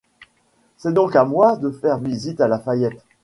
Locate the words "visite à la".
1.99-2.57